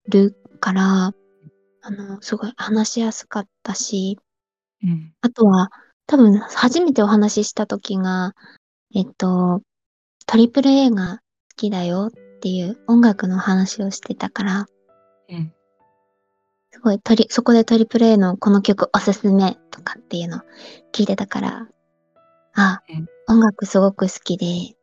[0.08, 1.14] るから、
[1.82, 4.18] あの、すごい話しやすかったし、
[4.82, 5.70] うんあとは、
[6.06, 8.34] 多分、初めてお話しした時が、
[8.94, 9.62] えっと、
[10.26, 11.22] トリプル A が好
[11.56, 14.66] きだよっていう音楽の話をしてたから、
[15.28, 15.52] うん。
[16.72, 20.42] すごいトリ、そこでトリプル A のこの曲おすすめとかっていうの
[20.92, 21.68] 聞いてたから、
[22.54, 23.06] あ、うん。
[23.28, 24.76] 音楽すごく好きで、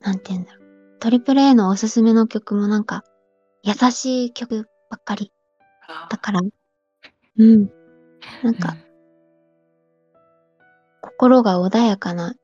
[0.00, 0.98] なんて言うんだろう。
[1.00, 3.04] トリプル A のおすすめの曲もなんか、
[3.62, 5.32] 優しい曲ばっかり
[5.88, 7.70] あだから、うん。
[8.42, 8.76] なんか、
[11.00, 12.34] 心が穏やかな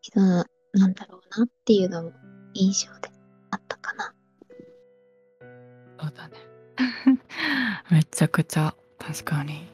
[0.00, 2.12] 人ななんだろうなっていうのも
[2.54, 3.10] 印象で
[3.50, 4.14] あったかな。
[6.00, 6.34] そうだね。
[7.90, 9.68] めちゃくちゃ確かに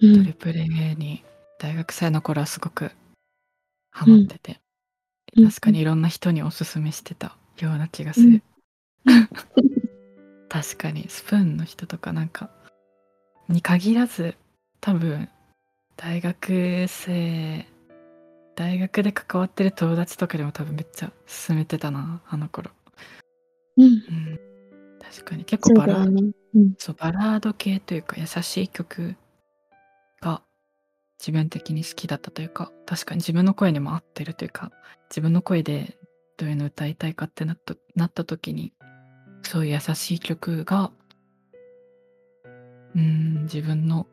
[0.00, 0.16] うん。
[0.18, 1.24] トリプル A に
[1.58, 2.90] 大学生の頃はすごく
[3.90, 4.56] ハマってて、うん
[5.44, 8.42] 確かにいろんな人におすすめしてたような気がする。
[10.48, 12.48] 確かにスプーンの人とかなんか
[13.48, 14.34] に限らず
[14.80, 15.28] 多分
[15.96, 17.66] 大学生
[18.56, 21.12] 大学で関わってる友達とかでも多分めっちゃ
[21.46, 22.70] 勧めてたなあの頃。
[23.76, 23.84] うん。
[23.84, 24.40] うん、
[24.98, 26.32] 確かに結構バラだよね。
[26.54, 26.74] うん。
[26.78, 29.14] そうバラード系というか優しい曲
[30.22, 30.42] が
[31.20, 34.72] 自分的に好きだったというか確かに自分の声にも合ってるというか
[35.10, 35.98] 自分の声で
[36.38, 38.72] どういうの歌いたいかってなったなった時に
[39.42, 40.90] そういう優しい曲が
[42.94, 44.06] うん自分の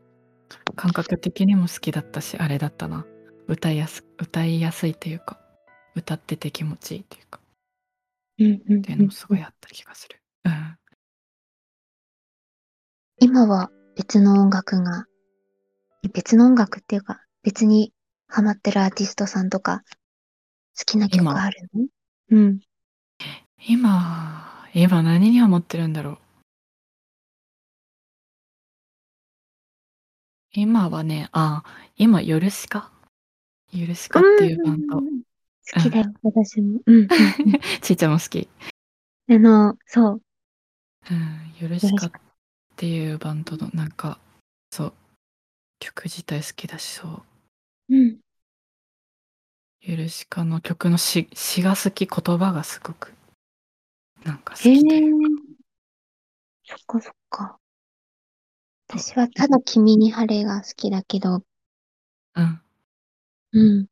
[0.76, 3.06] 感覚的にも好きだったしあれだったな
[3.48, 5.40] 歌いやす歌いやすいというか
[5.96, 7.40] 歌ってて気持ちいいというか。
[8.40, 10.22] うんうんっていうのもすごいあった気がする。
[10.46, 10.78] うん。
[13.20, 15.06] 今は別の音楽が、
[16.14, 17.94] 別の音楽っていうか、別に
[18.28, 19.84] ハマってるアーティストさんとか、
[20.78, 21.44] 好きな曲今？
[21.44, 21.86] あるの？
[22.32, 22.60] うん。
[23.68, 26.18] 今今何にハマってるんだろう？
[30.54, 31.64] 今はねあ
[31.96, 32.92] 今ヨルシカ
[33.76, 35.24] ヨルシカっていうバンド、ん
[35.74, 36.80] 好きだよ、私も。
[36.86, 37.08] うん。
[37.82, 38.48] ちいちゃんも好き、
[39.30, 40.22] あの、そう。
[41.12, 42.12] うん、ヨルシカっ
[42.76, 44.20] ていうバンドのなんか
[44.72, 44.94] そう。
[45.80, 47.24] 曲自体好きだしそ
[47.90, 47.96] う。
[47.96, 48.20] うん。
[49.82, 53.14] ヨルシカの曲の詩詩が好き言葉がすごく
[54.24, 55.02] なんか好へえきで、
[56.66, 57.60] そっかそっか。
[58.88, 61.44] 私はただ君に晴れが好きだけど、
[62.36, 62.63] うん
[63.54, 63.88] うん。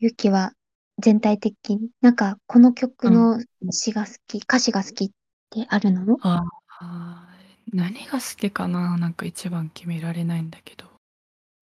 [0.00, 0.52] ゆきは
[0.98, 3.38] 全体的に、なんかこの曲の
[3.70, 5.10] 詩が好き、歌詞が好きっ
[5.50, 6.18] てあるの？
[6.20, 6.42] あ
[6.80, 7.28] あ
[7.72, 8.96] 何が好きかな？
[8.98, 10.86] なんか一番決められないんだけど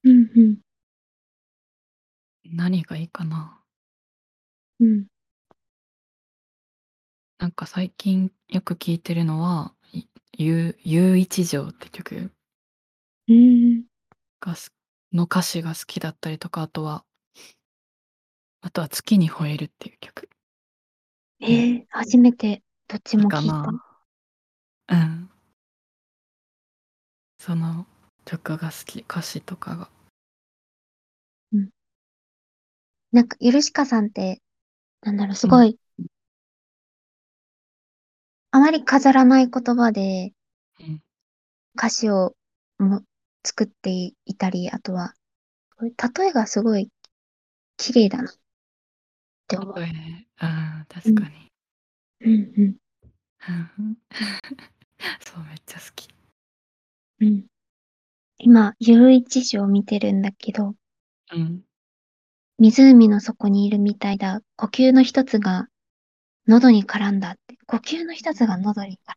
[0.05, 0.63] うんうん。
[2.45, 3.63] 何がいいかな？
[4.81, 5.07] うん。
[7.39, 10.05] なんか最近よく聞いてるのは「い
[10.39, 12.31] ゆうゆう一条」って曲
[13.29, 13.85] うん。
[14.41, 14.73] がす
[15.13, 17.05] の歌詞が好きだったりとかあとは
[18.61, 20.29] あとは「月に吠える」っていう曲。
[21.41, 23.55] えー、初めてどっちもか聞いた。
[23.55, 24.03] な
[24.89, 25.31] うん。
[27.39, 27.87] その
[28.25, 29.91] 曲が好き歌詞とかが。
[33.11, 34.41] なんか、ゆるしかさんって、
[35.03, 35.79] なんだろう、すごい、
[38.53, 40.33] あまり飾らない言葉で
[40.81, 41.03] うん。
[41.75, 42.35] 歌詞を
[42.79, 43.03] も
[43.45, 45.15] 作っていたり、あとは、
[45.81, 46.91] 例えがすごい
[47.77, 48.35] 綺麗だなっ
[49.49, 49.75] て思う。
[49.81, 51.53] えー、あー確かに、
[52.21, 52.77] うんうん。
[55.21, 56.09] そう、めっちゃ好き。
[57.21, 57.47] うん。
[58.39, 60.75] 今、ゆういちを見てるんだけど、
[61.33, 61.65] うん。
[62.59, 64.41] 湖の底にいるみたいだ。
[64.57, 65.69] 呼吸の一つが
[66.47, 67.57] 喉に絡んだって。
[67.67, 69.17] 呼吸の一つが喉に絡んだ。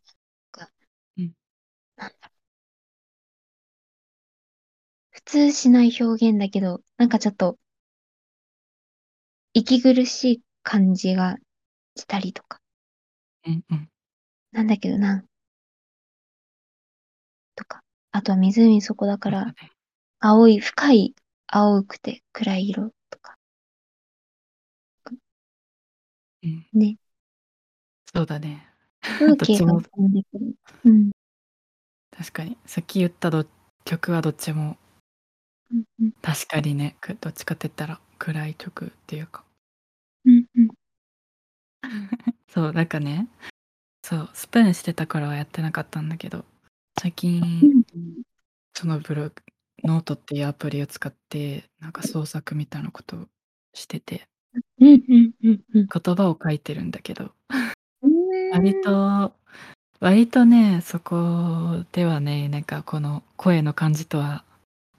[5.26, 7.58] 普通しない表現だけど、なんかちょっと、
[9.54, 11.36] 息苦しい感じが
[11.96, 12.60] したりとか。
[13.44, 13.88] うんうん。
[14.52, 15.24] なんだけどな。
[17.56, 17.82] とか。
[18.12, 19.54] あとは湖底だから、
[20.20, 21.14] 青い、深い
[21.48, 23.36] 青くて暗い色とか。
[26.44, 26.66] うん。
[26.72, 26.98] ね。
[28.14, 28.68] そうだね。
[29.02, 30.54] 風景が 浮かんでくる。
[30.84, 31.10] うん。
[32.16, 32.56] 確かに。
[32.64, 33.44] さっき言ったど
[33.84, 34.78] 曲はどっちも、
[35.72, 39.44] うんうん、確かにね、どっちかって言ったら暗い曲っていうか。
[40.24, 40.68] うんうん。
[42.48, 43.28] そう、なんかね、
[44.04, 46.44] そう、スプーンしてたからはやってなかったんだけど、
[47.00, 47.46] 最近、う
[47.98, 48.22] ん、
[48.74, 49.34] そのブログ、
[49.84, 53.26] ノートっていうアプリを使って、なんか創作みたいなことを
[53.74, 54.28] してて、
[54.80, 55.88] うんうんうんうん。
[55.92, 57.32] 言葉を書いてるんだけど、
[58.52, 59.34] 割と
[60.00, 64.44] 割とね、そこではね、なんかこの声の感じとは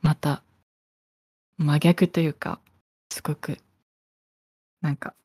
[0.02, 0.44] また
[1.58, 2.60] 真逆というか、
[3.12, 3.58] すごく
[4.82, 5.16] なんか、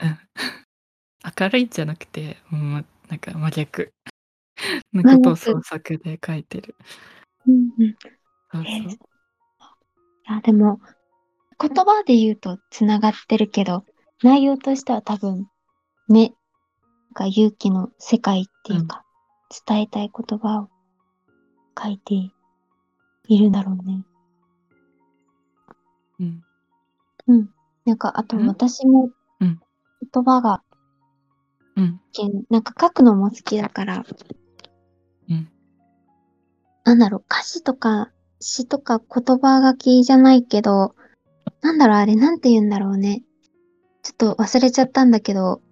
[0.00, 0.18] うん、
[1.40, 2.72] 明るいんじゃなくて、うん、
[3.08, 3.92] なんか真逆
[4.92, 6.76] のことを創作で書いてる。
[7.46, 7.96] うんうん。
[8.52, 8.92] そうそう。
[8.92, 8.96] い
[10.32, 10.80] や、でも、
[11.60, 13.84] 言葉で言うとつながってるけど、
[14.22, 15.48] 内容としては多分、
[16.08, 16.34] ね、
[17.14, 19.04] が勇気の世界っていうか、
[19.50, 20.68] うん、伝えたい言葉を
[21.80, 22.14] 書いて
[23.28, 24.04] いるんだろうね。
[26.22, 26.44] うん。
[27.26, 27.50] うん。
[27.84, 30.62] なんか、あと私も言葉が、
[31.76, 32.00] うん。
[32.50, 34.04] なんか書くのも好きだから、
[35.28, 35.48] うん。
[36.84, 38.10] なんだろう、歌詞とか
[38.42, 40.94] 詩とか言葉書きじゃないけど、
[41.62, 43.22] なんだろう、あれ、なんて言うんだろうね。
[44.02, 45.62] ちょっと忘れちゃったんだけど、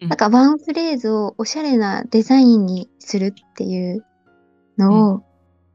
[0.00, 4.06] なんかワンフレーズをおしゃれなデザインにするっていう
[4.78, 5.22] のを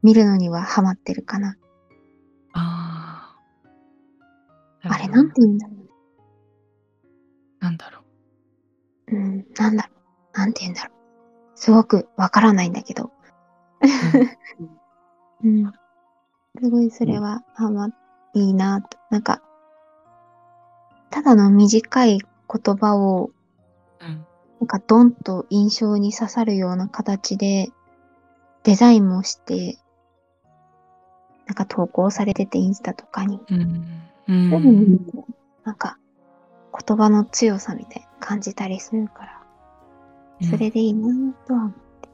[0.02, 1.56] 見るのにはハマってるかな。
[4.84, 4.94] あ。
[4.94, 5.84] あれ、なんて言うんだろう。
[7.60, 8.00] なんだろ
[9.08, 9.16] う。
[9.16, 9.88] うん、なんだろ
[10.34, 10.38] う。
[10.38, 10.94] なんて言うんだろう。
[11.54, 13.12] すごくわからないんだけど。
[15.42, 15.72] うん。
[16.62, 17.88] すごいそれはハマ、
[18.34, 18.98] いいなと。
[19.10, 19.42] なんか、
[21.10, 23.30] ただの短い言葉を
[24.00, 24.26] うん。
[24.60, 27.70] なんかドンと印象に刺さるような形で
[28.62, 29.78] デザインもして
[31.46, 33.40] なんか投稿されててインスタとかに。
[33.50, 34.02] うん。
[34.28, 34.50] うん。
[35.64, 35.98] なんか
[36.86, 39.24] 言葉の強さみたいな感じたりするか
[40.40, 42.08] ら、それでいいなとは思って。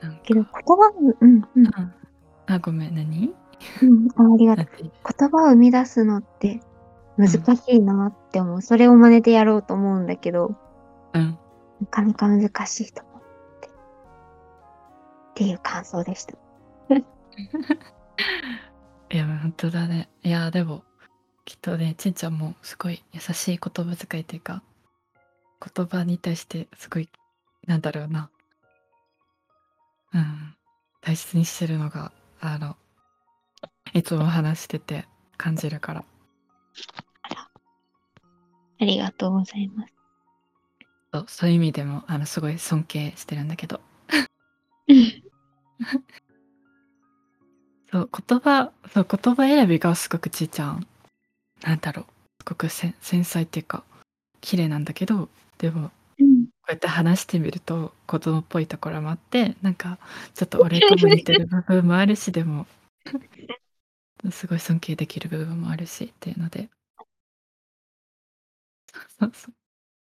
[0.00, 1.70] なんけど言葉の、うんうん。
[2.46, 3.34] あ、ごめん、何？
[3.82, 4.66] うん、あありがとう。
[4.80, 4.92] 言
[5.28, 6.60] 葉を生み出すのって
[7.16, 8.54] 難しいなって思う。
[8.56, 10.56] うん、それを真似てやろうと思うんだけど、
[11.12, 11.38] うん。
[11.80, 13.22] なかなか難しいと思っ
[13.60, 13.68] て。
[13.68, 13.70] っ
[15.34, 16.34] ていう感想でした。
[19.12, 20.08] いや、本当だね。
[20.22, 20.82] いや、でも、
[21.44, 24.62] きっとね、ちんちゃんもすごい優しい言葉遣いっていうか、
[25.74, 27.10] 言葉に対してすごい、
[27.66, 28.30] なんだろうな。
[30.14, 30.54] うん。
[31.02, 32.76] 大切にしてるのが、あの、
[33.92, 36.04] いつも話してて感じるから。
[38.80, 39.92] ありがとうございます。
[41.12, 43.80] そうそういう意味でもあのすごい尊敬してるんだけど
[47.92, 50.86] そう言葉そう言葉選びがすごくちいちゃん。
[51.62, 52.04] なんだろう。
[52.40, 53.84] すごく繊細っていうか
[54.40, 55.28] 綺麗なんだけど
[55.58, 59.98] でも、うん、こうやって話してみると子供っぽいところもあってなんか
[60.34, 62.66] ちょっと俺とも似てる部分もあるしでも
[64.30, 66.68] すごい尊敬できる部分もあるしっていうので。
[69.18, 69.54] そうそう。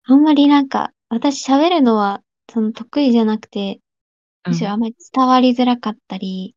[0.06, 3.80] あんまりなんか、私喋るのは、その得意じゃなくて、
[4.46, 6.56] むしろあんまり伝わりづらかったり、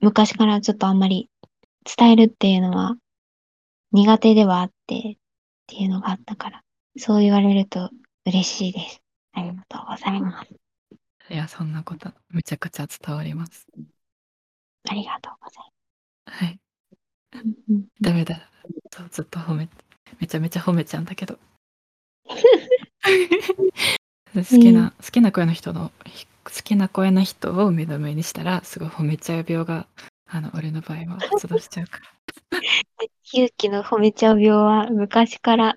[0.00, 1.28] 昔からちょっとあんまり
[1.96, 2.96] 伝えるっていうのは
[3.92, 5.16] 苦手ではあってっ
[5.66, 6.62] ていうのがあったから、
[6.96, 7.90] そう言われると
[8.26, 9.02] 嬉しいです。
[9.32, 10.50] ありがとうございます。
[11.30, 13.66] いや、そんなこと、めちゃくちゃ伝わります。
[14.88, 15.72] ありがとうござい
[16.26, 16.44] ます。
[16.44, 16.60] はい。
[18.00, 18.50] ダメだ。
[19.10, 19.68] ずっと褒め
[20.18, 21.38] めちゃめちゃ褒めちゃうんだけど。
[24.34, 25.92] 好きな、好きな声の人の
[26.52, 29.86] 好きな声の人を目の前にしたらすごい褒めちゃう病が
[30.26, 32.04] あの俺の場合は 発動しちゃうから。
[33.32, 35.76] 勇気の褒めちゃう病は昔から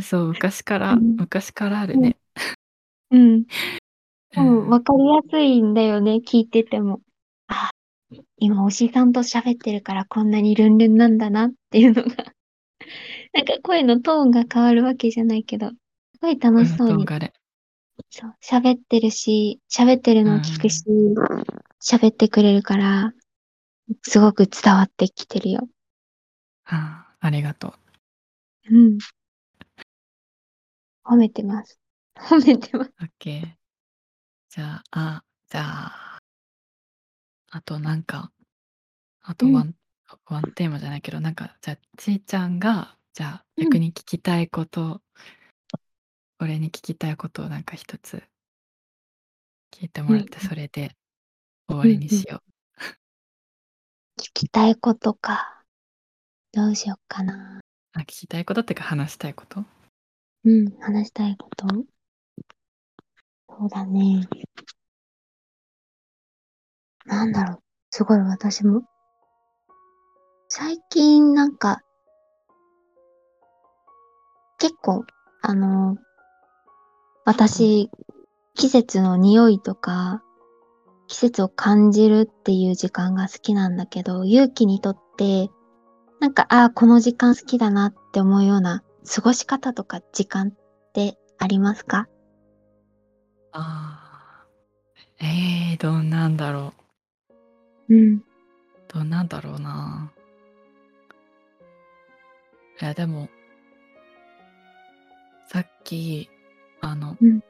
[0.00, 1.16] そう、昔からうん。
[1.16, 2.02] 昔からあるうん。
[2.02, 2.16] ね。
[3.10, 3.44] うん。
[4.36, 4.68] うん。
[4.70, 7.00] 分かりやすいんだよね、聞いてても。
[7.48, 7.70] あ、
[8.38, 12.32] 今推しさんと喋ってるからこんなにルンルンなんだなっていうのが
[13.34, 15.74] なんか声のトーンが変わるわけじゃないけど、す
[16.20, 17.32] ごい楽うん、しそうにトーンがね。
[18.10, 21.14] そう、喋ってるし、喋ってるうのを聞くし、ん。
[21.82, 23.12] 喋ってくれるから、
[24.02, 25.68] すごく伝わってきてるよ。
[26.64, 27.72] ああ、ありがとう。
[28.70, 28.98] うん。
[31.04, 31.78] 褒めてます。
[32.16, 32.92] 褒めてます。
[33.02, 33.56] オッケー。
[34.50, 36.18] じゃあ、あ、じゃあ
[37.50, 38.32] あとなんか、
[39.22, 39.50] あうん。
[39.50, 39.74] とワン
[40.26, 43.68] ワンテーマじゃないけど、なんか、じゃあ、ちーちゃんが、じゃあ、うん。
[43.72, 45.02] 逆に聞きたいこと
[46.42, 48.20] 俺に聞きたいことをなんか一つ
[49.72, 50.96] 聞いてうんもらって、それで
[51.68, 51.84] 終わ。
[51.84, 52.82] りにしよう。
[54.20, 55.62] 聞きたいことか。
[56.52, 57.60] どうしよっかな。
[57.92, 59.64] あ、聞きたいことってか話したいこと？
[60.44, 61.68] うん、話したいこと？
[63.48, 64.26] そうだね。
[67.06, 68.82] なんだろう、すごい私も
[70.48, 71.82] 最近なんか
[74.58, 75.04] 結構、
[75.42, 75.98] あの、うん。
[77.24, 77.90] 私、
[78.54, 80.22] 季節の匂いとか、
[81.06, 85.50] 季節を感じるっていう時間が好きなんだけど、ゆうきにとって、
[86.20, 88.82] なんか、ああ、この時間好きだなって思うような
[89.12, 90.52] 過ごし方とか時間っ
[90.92, 92.08] てありますか？
[93.52, 94.46] ああ。
[95.20, 96.72] ええ、どんなんだろ
[97.88, 97.96] うう。
[97.96, 98.24] ん。
[98.88, 100.10] どんなんだろうな。
[102.80, 103.28] いや、でも
[105.48, 106.28] さっき、
[106.82, 107.42] あのうん。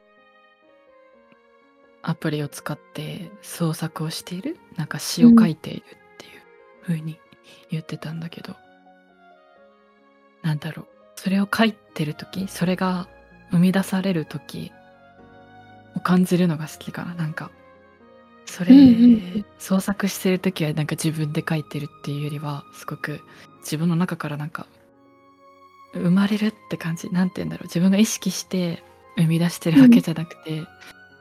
[2.05, 5.39] アプリを使って創作をしている、なんか詩うん。
[5.39, 6.33] を書いているっていう
[6.83, 7.19] 風に
[7.71, 8.57] 言ってたんだけど
[10.43, 13.09] なんだろう、それを書いてる時、それが
[13.51, 14.73] 生み出される時
[15.97, 17.15] を感じるのが好きかな。
[17.15, 17.51] なんか、
[18.47, 19.35] そうんうんうん。
[19.37, 23.21] れ創作してる時はなんか自分で書いてるっていうよりは、すごく
[23.61, 24.67] 自分の中からなんか
[25.95, 27.09] 生まれるって感じ。
[27.11, 28.83] なんて言うんだろう、自分が意識して
[29.17, 29.85] 生み出してるうん。
[29.85, 30.67] わけじゃなくて、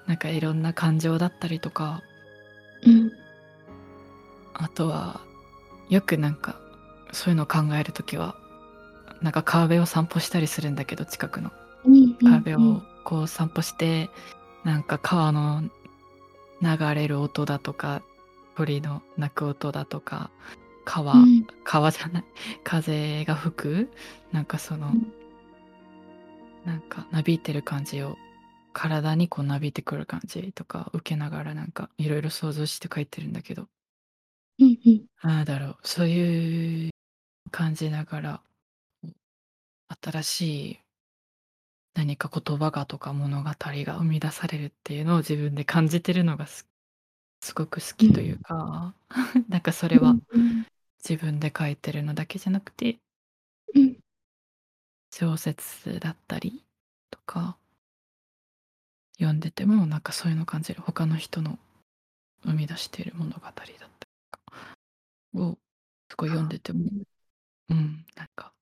[0.07, 2.01] なんかいろんな感情だったりとか
[2.85, 3.11] うん。
[4.53, 5.21] あとは、
[5.89, 6.55] よくなんか、
[7.11, 8.35] そういうのを考える時は、
[9.21, 11.51] なんか川辺を散歩したりするんだけど、近くの。
[11.85, 12.75] うんう川辺んうん。
[12.77, 14.09] をこう散歩して、
[14.63, 15.63] なんか川の
[16.61, 18.01] 流れる音だとか、
[18.55, 21.45] 鳥の鳴く音だとか、う川ん。
[21.63, 22.23] 川じゃない、
[22.63, 23.91] 風が吹く、
[24.31, 25.13] なんかそうのん。
[26.65, 28.17] なんかなびいてる感じを、
[28.73, 33.67] 体にこうなびいてくる感じとか受けながらなんかいろいろ想像して書いてるんだけど。
[34.59, 35.05] うんうん。
[35.23, 36.91] なんだろう、そういう
[37.51, 38.43] 感じながら、
[39.03, 39.15] うん、
[40.01, 40.79] 新しい
[41.93, 46.67] 何か言葉がとか物語が生み出されるっていうのを自分で感じてるのがす
[47.43, 48.03] すごく好う。
[48.09, 48.95] きというんか、
[49.49, 50.65] なんかそれはうんうん。
[51.07, 53.01] 自分で書いてるのだけじゃなくてうん。
[55.13, 56.63] 小説だったり
[57.11, 57.57] とか
[59.19, 60.81] 読んでても、なんかそういうの感じる。
[60.81, 61.59] 他の人の
[62.43, 63.79] 生み出している物語だったりと
[64.31, 64.39] か
[65.35, 65.57] を、
[66.09, 66.85] すごい読んでても、
[67.69, 68.53] うん、なんか、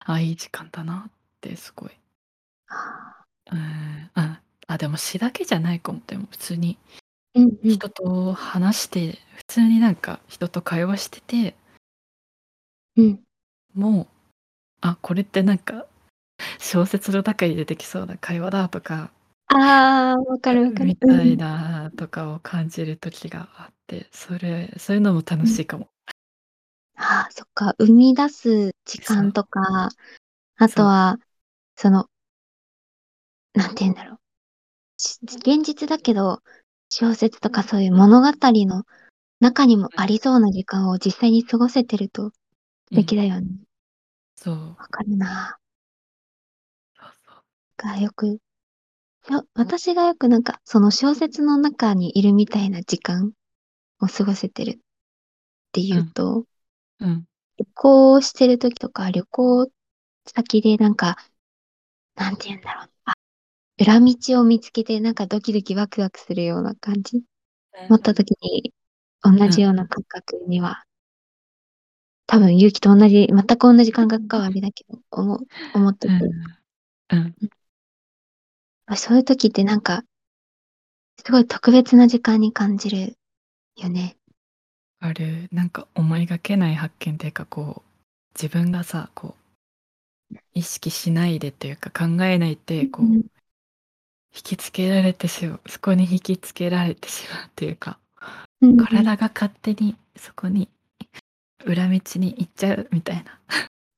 [0.00, 1.90] あ、いい時間だなってすごい。
[2.68, 3.52] ああ。
[3.52, 6.00] うーん、あ、あ、でも詩だけじゃないかも。
[6.06, 6.78] でも普通に。
[7.64, 11.56] 人と話して、普通になんか人と会話してて
[12.96, 13.20] うん。
[13.74, 14.06] もう、
[14.82, 15.86] あ、これってなんか
[16.58, 19.12] 小説の中に出てきそうな会話だとか
[19.48, 20.86] ああ、分かる分かる。
[20.86, 21.18] みうんうん。
[21.18, 25.46] たいなとかを感じる時があって、それそういうのも楽うん。
[25.46, 25.88] しいかも。
[26.96, 29.00] ああ、そっか、生み出す時。
[29.02, 29.88] 間とか、
[30.56, 30.82] あと。
[30.84, 31.18] は、
[31.76, 32.06] その
[33.54, 34.18] なんて言うんだろう。
[34.96, 36.42] し現実だけど、
[36.88, 38.84] 小説とかそういう物語の
[39.40, 40.00] 中にもうん。
[40.00, 42.36] ありそうな時間を実際に過ごせてると素
[42.92, 42.96] うん。
[42.96, 43.48] 敵だよね。
[44.42, 44.76] そう。
[44.76, 45.58] 分かるな。
[46.98, 47.44] そうそう。
[47.76, 48.26] が、よく
[49.30, 53.32] よ私がよくなんか、その小説の中にいるみたいな時間
[54.00, 54.78] を過ごせてるっ
[55.72, 55.94] てう。
[55.94, 56.46] いうんと
[57.00, 57.26] うん。
[57.58, 59.70] 旅行してる時とか、旅行
[60.26, 61.16] 先でなんか、
[62.16, 63.14] なんて言うんだろう、あ、
[63.80, 67.22] 裏道を見つけてなんかドキドキワクワクするような感じ、
[67.74, 67.90] うんうん。
[67.90, 68.74] 思った時に、
[69.22, 69.88] 同うんじようなうん。
[69.88, 70.84] 感覚には
[72.32, 76.14] 多分ゆうきと同じ、全く同じ感覚かはあれだけど、思う思ってて。
[76.14, 77.34] うん。
[78.88, 78.96] うん。
[78.96, 80.02] そういう時ってなんか
[81.22, 83.18] すごい特別な時間に感じる
[83.76, 84.16] よね。
[85.00, 85.48] ある。
[85.52, 87.90] なんか思いがけない発見っていうか、こう、
[88.34, 89.34] 自分がさ、こ
[90.54, 93.22] 意識しないでというか考えないでこう、うん
[94.34, 97.98] 引きつけられてしまうそこに引きつけられてしまうというか
[98.62, 100.70] うん体が勝手にそこに
[101.64, 103.40] 裏道に行っちゃうみたいな。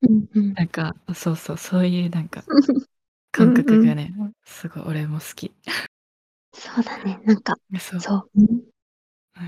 [0.07, 0.53] うんうん。
[0.53, 2.43] なんかそうそうそういうなんか
[3.31, 4.13] 感覚がね、
[4.45, 5.53] すごい俺も好き。
[6.53, 7.19] そうだね。
[7.25, 7.99] なんか、そう。
[7.99, 8.29] そう。
[8.35, 8.63] うん。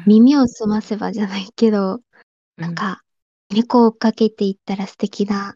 [0.06, 2.02] 耳を澄ませばじゃないけど、
[2.58, 2.70] なん。
[2.72, 3.02] うんか、
[3.50, 5.56] 猫を追っかけていったら素敵な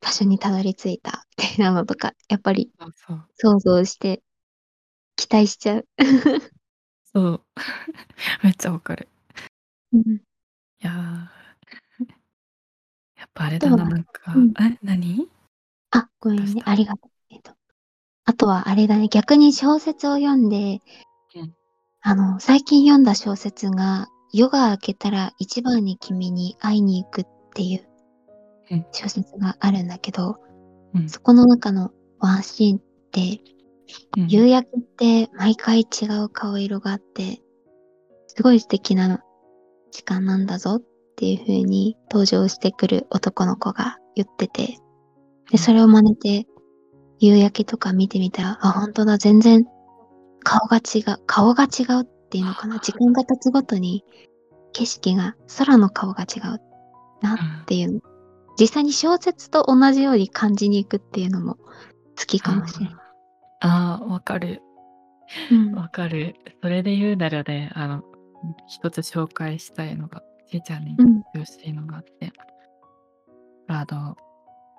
[0.00, 2.70] 場所にたどり着いたみたいなのとか、やっぱり
[3.36, 4.22] 想像して
[5.16, 5.86] 期待しちゃう。
[7.12, 7.42] そう。
[8.42, 9.08] めっちゃわかる。
[9.92, 10.20] うん
[10.84, 10.94] いやー。
[13.16, 14.50] やっぱあれだなあとはなんか、うん。
[14.60, 15.28] え何？
[15.92, 16.52] あ、ごめんどうし。
[16.52, 16.56] た？
[16.56, 17.10] ねありがとう。
[17.30, 17.52] えっと、
[18.26, 19.08] あとはあれだね。
[19.08, 20.80] 逆に小説を読んで、
[21.34, 21.54] うん。
[22.02, 27.88] あの、最近読んだ小説が、夜が明けたら一番に君に会いに行くっていう
[28.70, 28.86] うん。
[28.92, 30.36] 小説があるんだけど、
[30.92, 31.08] うん。
[31.08, 32.80] そこの中のワンシーンっ
[33.10, 33.40] て、
[34.18, 34.28] うん。
[34.28, 37.40] 夕焼けって毎回違う顔色があって、
[38.26, 39.24] すごい素敵な
[39.94, 40.82] 時間なんだぞっ
[41.16, 44.78] ていう風に登場してくる男の子が言ってて、
[45.52, 46.46] で、それを真似て、
[47.20, 49.64] 夕焼けとか見てみたら、あ、本当だ、全然
[50.42, 52.80] 顔が違う、顔が違うっていうのかな。
[52.80, 54.04] 時間が経つごとに
[54.72, 56.60] 景色が、空の顔が違う
[57.22, 58.00] なっていうの。
[58.58, 61.54] 実際に小説と同じように感じに行くっていうのも
[62.18, 62.94] 好きかもしれない。
[63.60, 64.60] あーわかる
[65.52, 68.02] うんわかるそれで言うならねあの
[68.66, 72.32] 一つ紹介したいのがちいちゃんにうんよしいのがあって、
[73.68, 74.16] あの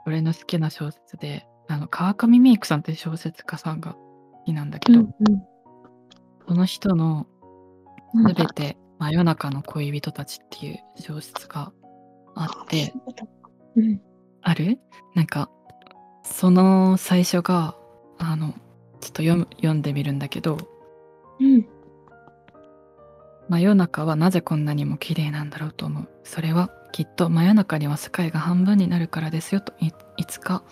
[0.05, 5.13] 俺の好きな小説であの川上美育さんっていう小説家さんが好きなんだけど、うん
[6.47, 7.25] その人の
[8.13, 8.27] うん。
[8.29, 11.73] すべて真夜中の恋人たちっていう小説が
[12.35, 12.93] あって、
[13.75, 13.99] うん。
[14.41, 14.79] ある？
[15.15, 15.49] なんか、
[16.23, 17.75] その最初が、
[18.19, 18.53] あの、
[19.01, 20.57] ちょっと読む読んでみるんだけど、
[21.41, 21.67] うん。
[23.49, 26.07] 真夜中はなぜこんなにも綺麗なんだろうと思う。
[26.23, 29.91] それはきっと真夜中には世界が半分になるからですよとい
[30.25, 30.63] つか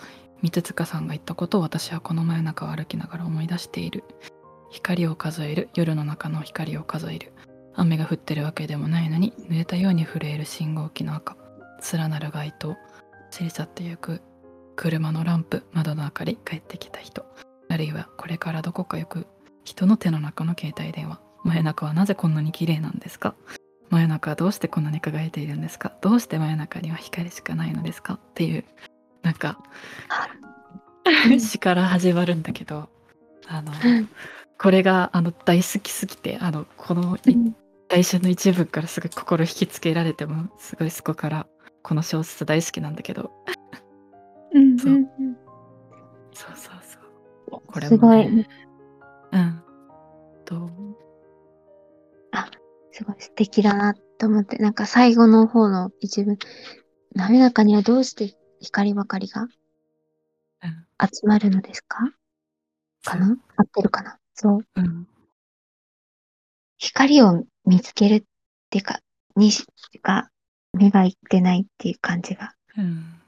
[0.42, 4.04] 三塚さんが言ったことを私はこの真夜中を歩きながら思い出している。
[4.72, 7.32] 光を数える夜の中の光を数える。
[7.76, 11.38] 雨が降ってるわけでもないのに濡れたように震える信号機の赤。
[11.94, 12.76] 連なる街灯。
[13.32, 14.22] 過ぎ去ってゆく。
[14.76, 15.64] 車のランプ。
[15.72, 16.38] 窓の明かり。
[16.44, 17.26] 帰ってきた人。
[17.70, 19.28] あるいはこれからどこか行く。
[19.64, 21.22] 人の手の中の携帯電話。
[21.44, 23.36] 真夜中はなぜこんなに綺麗なんですか？
[23.90, 25.94] 真夜中はどうしてこんなに輝いているんですか？
[26.02, 28.16] どうして真夜中には光しかないのですか？
[28.16, 28.64] っていう
[29.22, 29.60] なんか
[31.30, 32.90] うん詩から始まるんだけど
[33.48, 34.10] あのうん
[34.58, 37.36] これがあの大好きすぎてあのこのい
[37.92, 41.48] 最初の一文からすごい心引きつけられてもすごいそこから
[41.82, 43.32] この小説大好きなんだけど。
[44.54, 44.80] うん。
[44.80, 45.06] そううん。
[46.34, 46.52] そう。
[46.56, 47.00] そうそ
[47.58, 49.38] うこれすごもねい。
[49.38, 49.62] うん。
[50.46, 50.70] と
[52.94, 56.38] すごい素敵だなと思って、なんか最後の方の一文、
[57.16, 59.50] 滑らかにはどうして光ばかりがうん。
[61.02, 61.98] 集まるのですか？
[63.04, 63.36] かな？
[63.58, 64.20] 合ってるかな？
[64.36, 64.60] そう。
[64.76, 65.08] うん。
[66.78, 68.24] 光を見つけるっ
[68.70, 69.00] ていうか、
[69.36, 69.66] にし
[70.02, 70.30] か
[70.72, 72.54] 目がいってないっていう感じが。
[72.78, 73.20] うん。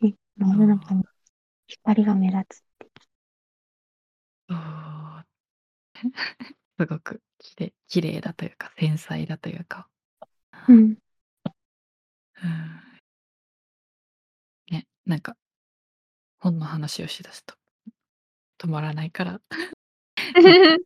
[0.00, 1.04] ね、真夜中に
[1.66, 2.62] 光が目立つ。
[4.48, 4.58] そう
[6.78, 9.88] すごくきれ綺麗だというか繊細だというか、
[10.68, 10.76] うん。
[10.76, 10.98] うん、
[14.70, 15.36] ねなんか
[16.38, 17.54] 本の話をしだすと
[18.58, 19.40] 止まらないから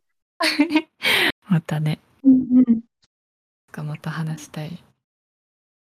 [1.47, 2.83] またねうんうん。
[3.85, 4.83] また話したい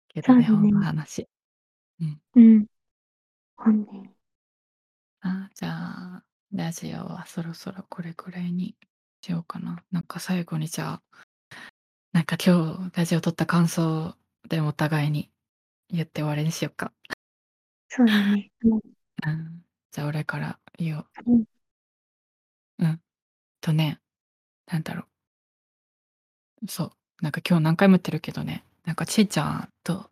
[0.08, 1.28] けどねね本の話
[2.34, 2.66] うん。
[3.56, 4.14] 本ね。
[5.20, 8.76] あじゃあラジオはそろそろこれくらいに
[9.24, 11.56] しようかななんか最後にじゃあ
[12.12, 14.14] なんか今日ラジオ撮った感想
[14.48, 15.30] でお互いに
[15.90, 16.92] 言って終わりにしようか
[17.88, 18.50] そうだね。
[18.64, 18.76] うんう
[19.30, 21.06] んじゃあ俺から言おう。
[21.28, 21.44] うん
[22.80, 23.00] うん。
[23.60, 24.00] とね、
[24.66, 25.04] なんだろ
[26.62, 26.66] う。
[26.66, 26.92] そう。
[27.22, 30.10] なんか今日何回も言ってるけどね、なんかちいちゃんと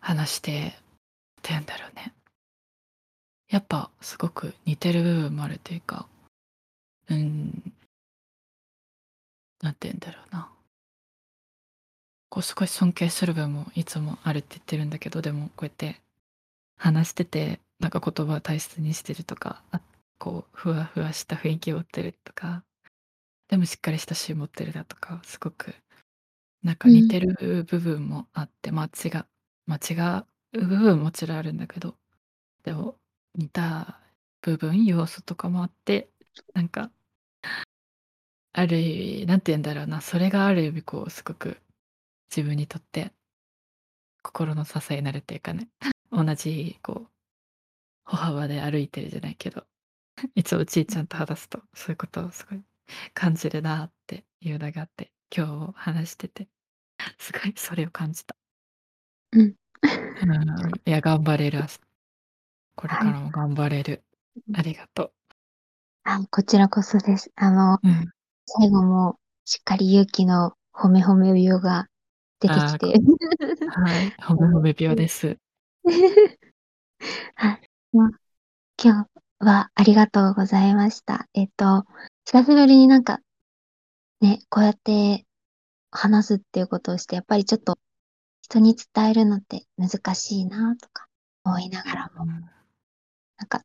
[0.00, 0.74] 話して、
[1.38, 2.12] ってんだろうね。
[3.48, 6.06] やっぱすごく似てる部分もあるというか、
[7.08, 7.72] うん、
[9.62, 10.50] なんて言うんだろうな。
[12.30, 16.00] こう少し尊敬する部分もいつもあるって言ってるんだけど、でもこうやって
[16.78, 19.62] 話しててなんか言葉を大切にしてるとか
[20.18, 22.64] こうふわふわした雰囲気を持ってるとか
[23.48, 25.74] でもしっかりした詩持ってるだとかすごく
[26.62, 29.26] なんか似てる部分もあって、まあ違う
[29.66, 29.94] ま、違
[30.54, 31.96] う部分もちろんあるんだけど、
[32.64, 32.96] でも
[33.36, 34.00] 似た
[34.42, 36.10] 部分、要素とかもあって、
[36.54, 36.90] なんか
[38.52, 41.60] ある意味、何て言うんだろうな、それがある意味こうすごく
[42.30, 43.12] 自分にとって
[44.22, 45.68] 心の支えになるっていうかね、
[46.12, 47.10] 同じこう
[48.04, 49.66] 歩幅で歩いてるじゃないけど、
[50.34, 52.62] いつもちいちゃんと話すと、そういうことをすごい
[53.14, 56.48] 感じるなっていうのがあって、今日話してて、
[57.18, 58.36] すごいそれを感じた。
[59.32, 59.54] うん。
[60.20, 61.60] うん、いや頑張れる、
[62.76, 63.04] これはい。
[63.04, 64.04] からも頑張れる。
[64.54, 65.12] ありがとう。
[66.04, 67.30] あ、こちらこそです。
[67.36, 68.10] あの、うん。
[68.50, 71.86] 最後もしっかり勇気の褒め褒め病が
[72.40, 72.86] 出てきて。
[72.86, 75.36] はい、褒め褒め病です。
[77.34, 78.10] はい、ま、
[78.82, 81.28] 今日はありがとうございました。
[81.34, 81.84] えっと、
[82.24, 83.20] 久しぶりになんか
[84.22, 85.26] ね、こうやって
[85.90, 87.78] 話すっていうことをして、やっぱりちょっと
[88.40, 91.06] 人に伝えるのって難しいなとか
[91.44, 92.28] 思いながらもうん。
[92.30, 93.62] なんか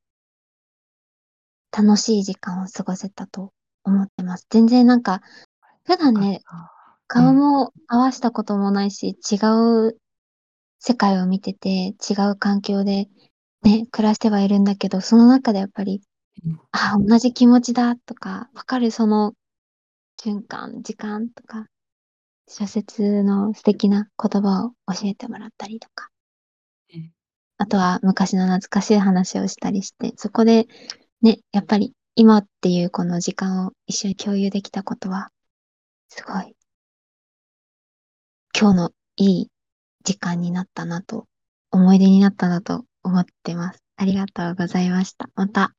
[1.71, 3.53] 楽しい時間を過ごせたと
[3.83, 4.47] 思ってます。
[4.49, 5.21] 全然なんか、
[5.85, 6.41] 普段ね。
[7.07, 9.35] 顔も合わしたこともないし、違
[9.87, 9.97] う
[10.79, 13.07] 世界を見てて、違う環境で
[13.61, 16.01] ね、暮らしてはいるんだけど、その中でやっぱり、
[16.45, 16.59] うん。
[16.71, 19.33] ああ、同じ気持ちだとか、分かるその
[20.21, 21.67] 瞬間、時間とか、
[22.47, 26.09] 小説の素敵な言葉を教えてもらったりとか。
[26.89, 27.11] ええ。
[27.57, 30.67] あとは昔の懐かしい話をしたりして、そこで、
[31.21, 35.31] ね、やっぱり今っていうこの時間を一緒に共有できたことは、
[36.09, 36.55] すごい
[38.55, 39.51] 今日のいい
[40.03, 41.25] 時間になったなと、
[41.71, 43.83] 思い出になったなと思ってます。
[43.95, 45.27] ありがとうございました。
[45.33, 45.73] また、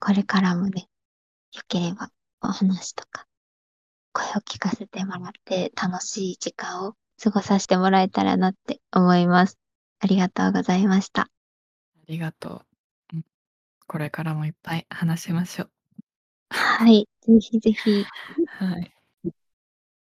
[0.00, 0.88] これからもね、
[1.52, 2.08] 良ければ
[2.40, 3.26] お話とか、
[4.12, 9.58] 声を聞かせてもらって楽しい時間を過ごさしてもらえたらなって思います。
[10.00, 11.22] ありがとうございました。
[11.22, 11.28] あ
[12.06, 12.67] りがとう。
[13.88, 13.94] うん。
[13.94, 15.68] これからもいっぱい話しましょ。
[16.50, 18.04] はい、ぜひぜひ。
[18.46, 18.92] はい。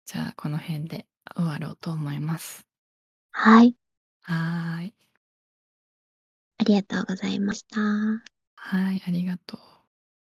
[0.06, 1.06] じゃあ、この辺で
[1.36, 2.66] 終わろうと思います。
[3.30, 3.76] はい。
[4.22, 4.94] はい。
[6.60, 7.80] ありがとうございました。
[7.80, 9.77] はい、ありがとう。